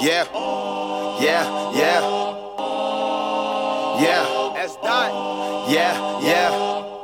Yeah, 0.00 0.28
yeah, 1.20 1.72
yeah. 1.72 2.00
Yeah, 3.96 4.52
that's 4.54 4.76
dot. 4.76 5.08
Yeah, 5.70 6.20
yeah. 6.20 6.52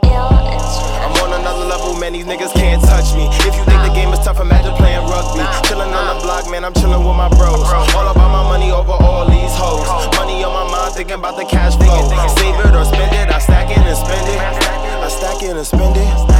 I'm 0.05 1.13
on 1.25 1.41
another 1.41 1.65
level, 1.65 1.97
man. 1.97 2.13
These 2.13 2.27
niggas 2.27 2.53
can't 2.53 2.83
touch 2.83 3.15
me. 3.15 3.29
If 3.49 3.57
you 3.57 3.65
think 3.65 3.81
the 3.83 3.93
game 3.95 4.13
is 4.13 4.19
tough, 4.21 4.41
imagine 4.41 4.75
playing 4.77 5.03
rugby. 5.09 5.41
Chillin' 5.67 5.89
on 5.89 6.17
the 6.17 6.23
block, 6.23 6.51
man. 6.51 6.65
I'm 6.65 6.75
chillin' 6.75 7.01
with 7.01 7.17
my 7.17 7.29
bros. 7.31 7.65
All 7.97 8.09
about 8.09 8.31
my 8.31 8.43
money 8.45 8.71
over 8.71 8.93
all 8.93 9.25
these 9.25 9.55
hoes. 9.57 9.89
Money 10.17 10.45
on 10.45 10.53
my 10.53 10.71
mind, 10.71 10.95
thinking 10.95 11.17
about 11.17 11.37
the 11.37 11.45
cash 11.45 11.75
flow. 11.77 12.09
Save 12.37 12.61
it 12.61 12.75
or 12.77 12.85
spend 12.85 13.15
it. 13.15 13.33
I 13.33 13.39
stack 13.39 13.71
it 13.71 13.79
and 13.79 13.97
spend 13.97 14.29
it. 14.29 14.39
I 14.39 15.09
stack 15.09 15.43
it 15.43 15.57
and 15.57 15.67
spend 15.67 15.97
it. 15.97 16.32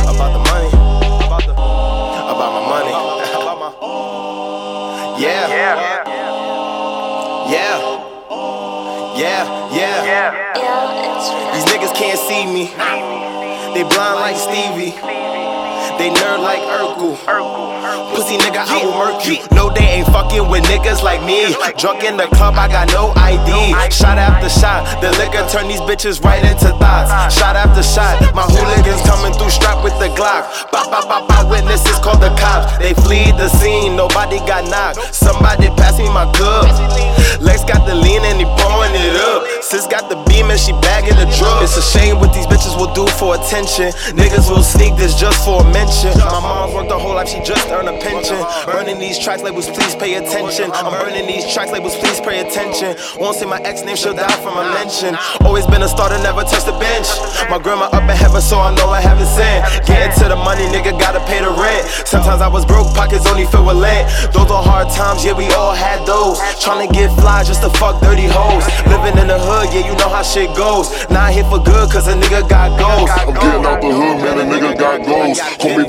Yeah. 9.23 9.47
Yeah. 9.71 10.03
Yeah. 10.03 11.55
These 11.55 11.65
niggas 11.71 11.95
can't 11.95 12.19
see 12.19 12.43
me. 12.43 12.75
They 13.73 13.87
blind 13.87 14.19
like 14.19 14.35
Stevie. 14.35 14.99
They 15.99 16.11
nerd 16.11 16.43
like 16.43 16.59
Urkel. 16.59 17.15
Pussy 18.15 18.37
nigga, 18.39 18.67
I 18.67 18.83
will 18.83 18.99
murk 18.99 19.25
you. 19.25 19.39
No, 19.55 19.71
they 19.71 20.03
ain't 20.03 20.09
fucking 20.09 20.51
with 20.51 20.65
niggas 20.65 21.03
like 21.03 21.23
me. 21.23 21.55
Drunk 21.79 22.03
in 22.03 22.17
the 22.17 22.27
club, 22.35 22.55
I 22.59 22.67
got 22.67 22.91
no 22.91 23.13
ID. 23.15 23.71
Shot 23.95 24.19
after 24.19 24.49
shot, 24.49 24.83
the 25.01 25.11
liquor 25.23 25.47
turn 25.49 25.69
these 25.69 25.81
bitches 25.81 26.23
right 26.25 26.43
into 26.43 26.75
thoughts. 26.83 27.11
Shot 27.35 27.55
after 27.55 27.83
shot, 27.83 28.19
my 28.35 28.43
hooligans 28.43 29.03
coming 29.07 29.33
through 29.39 29.51
strapped 29.51 29.85
with 29.85 29.95
the 30.03 30.11
Glock. 30.19 30.51
Bop, 30.73 30.91
bop, 30.91 31.07
bop, 31.07 31.29
bop, 31.29 31.49
witnesses 31.49 31.99
call 32.03 32.19
the 32.19 32.35
cops. 32.35 32.79
They 32.79 32.95
flee 32.95 33.31
the 33.33 33.49
scene, 33.49 33.95
nobody 33.95 34.39
got 34.51 34.67
knocked. 34.69 35.15
And 40.53 40.61
she 40.61 40.73
bagging 40.85 41.17
the 41.17 41.25
drug. 41.41 41.65
It's 41.65 41.77
a 41.81 41.83
shame 41.83 42.21
what 42.21 42.33
these 42.37 42.47
bitches 42.47 42.77
will 42.77 42.93
do 42.93 43.09
for 43.17 43.35
attention. 43.35 43.89
Niggas 44.13 44.53
will 44.53 44.63
sneak 44.63 44.95
this 44.97 45.17
just 45.17 45.41
for 45.45 45.65
a 45.65 45.67
mention. 45.73 46.13
My 46.21 46.41
mom's 46.45 46.75
worked 46.75 46.93
her 46.93 47.01
whole 47.01 47.17
life, 47.17 47.29
she 47.29 47.41
just 47.41 47.67
earned 47.73 47.89
a 47.89 47.97
pension. 47.99 48.37
Burning 48.69 48.99
these 49.01 49.19
tracks 49.19 49.43
labels, 49.43 49.69
please 49.71 49.97
pay 49.97 50.21
attention. 50.21 50.71
I'm 50.73 50.93
burning 51.01 51.27
these 51.27 51.49
tracks 51.49 51.73
labels, 51.73 51.97
please 51.97 52.21
pay 52.21 52.45
attention. 52.45 52.95
Won't 53.19 53.37
say 53.37 53.47
my 53.47 53.61
ex 53.65 53.83
name, 53.83 53.97
she'll 53.97 54.15
die 54.15 54.39
from 54.45 54.61
a 54.61 54.65
mention. 54.77 55.17
Always 55.41 55.67
been 55.67 55.83
a 55.83 55.89
starter, 55.89 56.21
never 56.21 56.45
touched 56.45 56.67
the 56.67 56.77
bench. 56.77 57.09
My 57.49 57.59
grandma 57.59 57.89
up 57.89 58.05
in 58.05 58.17
heaven, 58.17 58.43
so 58.43 58.61
I 58.61 58.75
know 58.77 58.93
I 58.93 59.01
haven't 59.01 59.33
sinned. 59.33 59.65
Getting 59.89 60.13
to 60.21 60.29
the 60.29 60.37
money, 60.37 60.69
nigga, 60.69 60.93
gotta 61.01 61.12
pay 61.27 61.41
the 61.41 61.51
rent. 61.51 61.87
Sometimes 62.07 62.43
I 62.43 62.49
was 62.49 62.65
broke, 62.65 62.93
pockets 62.95 63.27
only 63.27 63.47
filled 63.47 63.67
with 63.67 63.77
lint. 63.77 64.09
Those 64.33 64.51
are 64.51 64.63
hard 64.63 64.89
times, 64.91 65.25
yeah, 65.25 65.33
we 65.33 65.47
all 65.53 65.75
had 65.75 66.05
those. 66.07 66.39
Tryna 66.61 66.93
get 66.93 67.11
fly 67.21 67.45
just 67.45 67.63
to 67.63 67.71
fuck 67.79 68.01
dirty 68.03 68.27
hoes. 68.27 68.65
Living 68.87 69.17
in 69.19 69.29
the 69.29 69.39
hood, 69.39 69.73
yeah, 69.73 69.87
you 69.87 69.95
know 69.97 70.09
how 70.09 70.23
shit 70.23 70.51
goes. 70.57 70.91
Not 71.11 71.33
here 71.33 71.45
for 71.45 71.59
good, 71.59 71.91
cause 71.91 72.09
a 72.09 72.15
nigga 72.15 72.49
got 72.49 72.75
goals. 72.79 73.11
I'm 73.11 73.35
getting 73.35 73.65
out 73.65 73.81
the 73.81 73.93
hood, 73.93 74.17
man, 74.23 74.42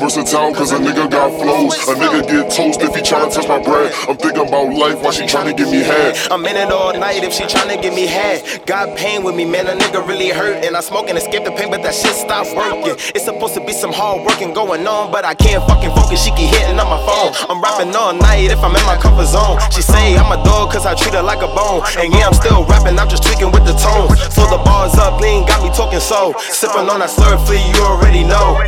versatile, 0.03 0.53
cause 0.53 0.71
a 0.73 0.77
nigga 0.77 1.09
got 1.09 1.31
flows. 1.39 1.79
A 1.87 1.95
nigga 1.95 2.27
get 2.27 2.51
toast 2.51 2.81
if 2.81 2.93
he 2.93 3.01
tryna 3.01 3.31
touch 3.33 3.47
my 3.47 3.63
bread. 3.63 3.93
I'm 4.09 4.17
thinking 4.17 4.45
about 4.45 4.75
life 4.75 4.99
while 5.01 5.13
she 5.13 5.23
tryna 5.23 5.55
give 5.55 5.71
me 5.71 5.79
head. 5.79 6.17
I'm 6.29 6.45
in 6.45 6.57
it 6.57 6.71
all 6.71 6.91
night 6.91 7.23
if 7.23 7.31
she 7.31 7.43
tryna 7.43 7.81
give 7.81 7.93
me 7.93 8.05
head. 8.05 8.43
Got 8.65 8.97
pain 8.97 9.23
with 9.23 9.35
me, 9.35 9.45
man, 9.45 9.67
a 9.67 9.79
nigga 9.79 10.05
really 10.05 10.29
hurt. 10.29 10.65
And 10.65 10.75
I 10.75 10.81
smoke 10.81 11.07
and 11.07 11.17
escape 11.17 11.45
the 11.45 11.51
pain, 11.51 11.71
but 11.71 11.83
that 11.83 11.95
shit 11.95 12.15
stopped 12.15 12.51
working. 12.53 12.99
It's 13.15 13.23
supposed 13.23 13.53
to 13.55 13.63
be 13.63 13.71
some 13.71 13.93
hard 13.93 14.25
working 14.27 14.53
going 14.53 14.85
on, 14.85 15.09
but 15.11 15.23
I 15.23 15.33
can't 15.33 15.63
fucking 15.69 15.95
focus. 15.95 16.21
She 16.23 16.31
keep 16.35 16.51
hitting 16.51 16.77
on 16.79 16.89
my 16.91 16.99
phone. 17.07 17.31
I'm 17.47 17.63
rapping 17.63 17.95
all 17.95 18.13
night 18.13 18.51
if 18.51 18.59
I'm 18.59 18.75
in 18.75 18.85
my 18.85 18.99
comfort 18.99 19.31
zone. 19.31 19.55
She 19.71 19.81
say 19.81 20.17
I'm 20.19 20.31
a 20.35 20.43
dog 20.43 20.71
cause 20.71 20.85
I 20.85 20.95
treat 20.95 21.15
her 21.15 21.23
like 21.23 21.39
a 21.39 21.51
bone. 21.55 21.79
And 21.95 22.11
yeah, 22.11 22.27
I'm 22.27 22.35
still 22.35 22.67
rapping, 22.67 22.99
I'm 22.99 23.07
just 23.07 23.23
tweaking 23.23 23.55
with 23.55 23.63
the 23.63 23.75
tone. 23.79 24.11
Fill 24.35 24.51
the 24.51 24.59
bars 24.67 24.99
up, 24.99 25.21
lean, 25.21 25.47
got 25.47 25.63
me 25.63 25.71
talking 25.71 26.03
so. 26.03 26.35
Sipping 26.51 26.91
on 26.91 26.99
that 26.99 27.09
slurp 27.09 27.39
flea, 27.47 27.63
you 27.71 27.81
already 27.87 28.27
know. 28.27 28.59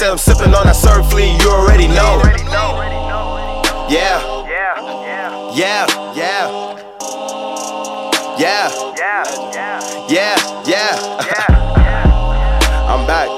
Said 0.00 0.12
I'm 0.12 0.16
sipping 0.16 0.54
on 0.54 0.64
that 0.64 0.76
surf 0.76 1.10
flea, 1.10 1.36
you 1.42 1.50
already 1.50 1.86
know. 1.86 2.22
Yeah. 3.86 4.16
Yeah. 4.48 5.52
Yeah. 5.52 5.86
Yeah. 6.14 6.70
Yeah. 8.38 8.70
Yeah. 10.08 10.36
Yeah. 10.64 10.96
Yeah 11.36 11.66
I'm 12.88 13.06
back. 13.06 13.28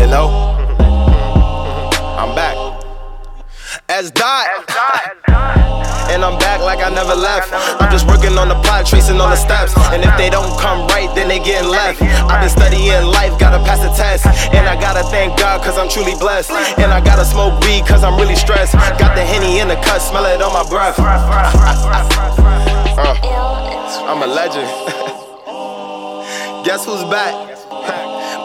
You 0.00 0.06
know? 0.08 0.26
I'm 2.18 2.34
back. 2.34 2.56
As 3.88 4.10
dot. 4.10 4.71
And 6.22 6.30
I'm 6.30 6.38
back 6.38 6.62
like 6.62 6.78
I 6.78 6.86
never 6.86 7.18
left. 7.18 7.50
I'm 7.50 7.90
just 7.90 8.06
working 8.06 8.38
on 8.38 8.46
the 8.46 8.54
plot, 8.62 8.86
tracing 8.86 9.18
on 9.18 9.34
the 9.34 9.36
steps. 9.36 9.74
And 9.90 10.06
if 10.06 10.16
they 10.16 10.30
don't 10.30 10.54
come 10.54 10.86
right, 10.86 11.10
then 11.18 11.26
they 11.26 11.42
getting 11.42 11.68
left. 11.68 12.00
I've 12.00 12.38
been 12.38 12.48
studying 12.48 13.10
life, 13.10 13.34
gotta 13.42 13.58
pass 13.66 13.82
the 13.82 13.90
test. 13.90 14.30
And 14.54 14.62
I 14.70 14.78
gotta 14.78 15.02
thank 15.10 15.36
God, 15.36 15.66
cause 15.66 15.76
I'm 15.76 15.90
truly 15.90 16.14
blessed. 16.14 16.52
And 16.78 16.94
I 16.94 17.02
gotta 17.02 17.24
smoke 17.24 17.58
weed, 17.66 17.82
cause 17.90 18.04
I'm 18.04 18.14
really 18.14 18.36
stressed. 18.36 18.74
Got 19.02 19.18
the 19.18 19.26
henny 19.26 19.58
in 19.58 19.66
the 19.66 19.74
cut, 19.82 19.98
smell 19.98 20.24
it 20.30 20.40
on 20.40 20.54
my 20.54 20.62
breath. 20.70 20.94
Uh, 21.02 21.10
I'm 24.06 24.22
a 24.22 24.26
legend. 24.30 24.70
guess 26.64 26.86
who's 26.86 27.02
back? 27.10 27.34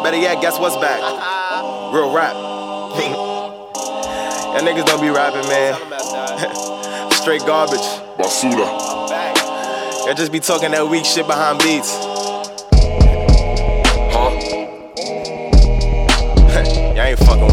Better 0.02 0.18
yet, 0.18 0.42
guess 0.42 0.58
what's 0.58 0.78
back? 0.78 0.98
Real 1.94 2.10
rap. 2.10 2.34
Y'all 4.58 4.66
niggas 4.66 4.88
don't 4.88 5.00
be 5.00 5.14
rapping, 5.14 5.46
man. 5.46 5.78
straight 7.28 7.46
garbage. 7.46 7.82
Basura. 8.18 8.66
Y'all 10.06 10.16
just 10.16 10.32
be 10.32 10.40
talking 10.40 10.72
that 10.72 10.88
weak 10.88 11.04
shit 11.04 11.28
behind 11.28 11.60
beats. 11.60 11.92
Huh? 14.14 14.32
Y'all 16.96 17.04
ain't 17.04 17.20
fucking 17.20 17.47